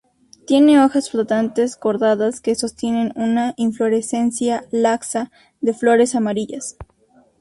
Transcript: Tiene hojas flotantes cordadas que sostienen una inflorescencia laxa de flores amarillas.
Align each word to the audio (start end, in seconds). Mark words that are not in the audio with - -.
Tiene 0.47 0.83
hojas 0.83 1.11
flotantes 1.11 1.75
cordadas 1.77 2.41
que 2.41 2.55
sostienen 2.55 3.11
una 3.15 3.53
inflorescencia 3.55 4.65
laxa 4.71 5.29
de 5.59 5.75
flores 5.75 6.15
amarillas. 6.15 6.75